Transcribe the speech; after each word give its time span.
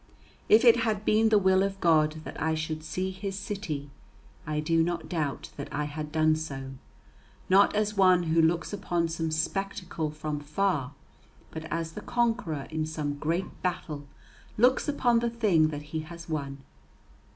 If 0.49 0.65
it 0.65 0.77
had 0.77 1.05
been 1.05 1.29
the 1.29 1.37
will 1.37 1.61
of 1.61 1.79
God 1.79 2.21
that 2.23 2.41
I 2.41 2.55
should 2.55 2.83
see 2.83 3.11
His 3.11 3.37
city, 3.37 3.91
I 4.47 4.59
do 4.59 4.81
not 4.81 5.07
doubt 5.07 5.51
that 5.57 5.71
I 5.71 5.83
had 5.83 6.11
done 6.11 6.35
so, 6.35 6.71
not 7.49 7.75
as 7.75 7.95
one 7.95 8.23
who 8.23 8.41
looks 8.41 8.73
upon 8.73 9.09
some 9.09 9.29
spectacle 9.29 10.09
from 10.09 10.39
far, 10.39 10.93
but 11.51 11.65
as 11.65 11.91
the 11.91 12.01
conqueror 12.01 12.65
in 12.71 12.83
some 12.87 13.19
great 13.19 13.61
battle 13.61 14.07
looks 14.57 14.87
upon 14.87 15.19
the 15.19 15.29
thing 15.29 15.67
that 15.67 15.83
he 15.93 15.99
has 15.99 16.27
won. 16.27 16.63